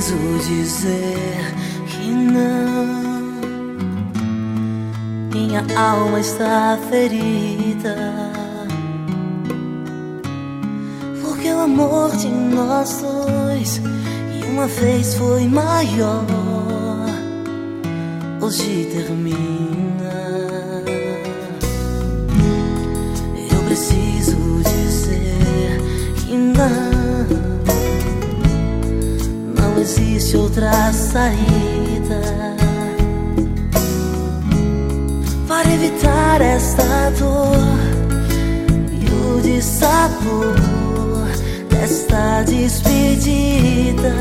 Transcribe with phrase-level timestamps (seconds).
[0.00, 1.54] dizer
[1.86, 3.02] que não.
[5.30, 7.96] Minha alma está ferida.
[11.20, 13.82] Porque o amor de nós dois,
[14.34, 16.24] e uma vez foi maior,
[18.40, 19.91] hoje termina.
[30.62, 32.22] Outra saída
[35.48, 37.56] para evitar esta dor
[38.92, 40.54] e o dissabor
[41.68, 44.11] desta despedida.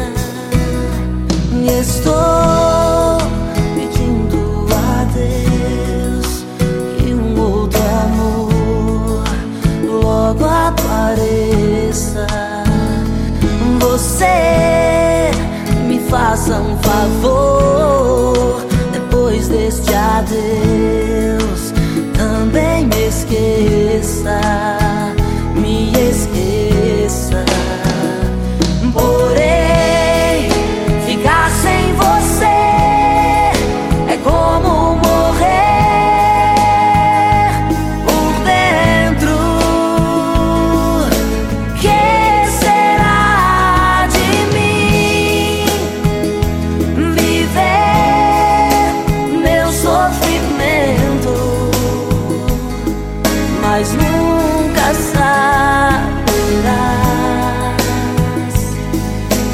[53.73, 55.31] Mas nunca saberás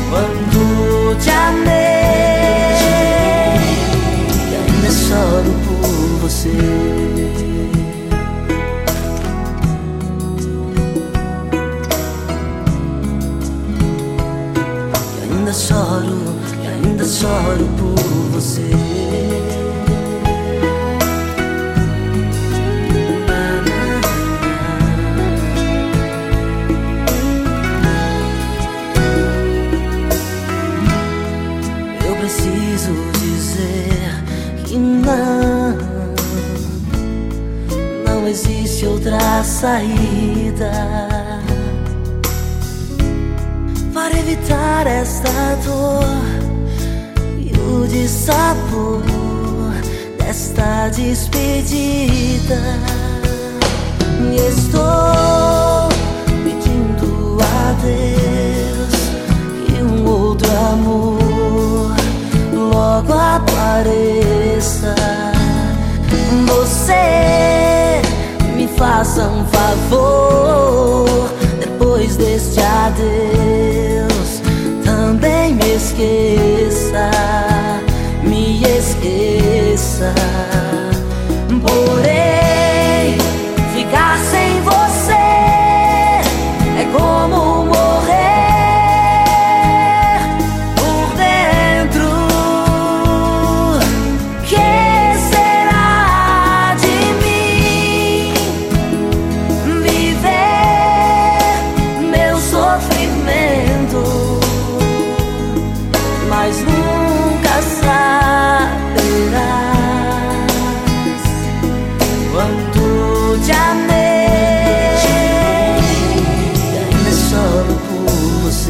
[0.10, 1.70] quando te amei
[4.50, 5.88] e ainda choro por
[6.22, 6.50] você.
[15.14, 16.18] E ainda choro,
[16.66, 18.02] ainda choro por
[18.32, 18.72] você.
[38.28, 40.70] Não existe outra saída
[43.94, 46.04] para evitar esta dor
[47.40, 49.02] e o dissabor
[50.18, 52.60] desta despedida.
[54.50, 55.88] Estou
[56.44, 58.94] pedindo a Deus
[59.68, 61.96] que um outro amor
[62.54, 64.97] logo apareça.
[68.78, 71.30] Faça um favor
[71.60, 72.87] depois deste adeus.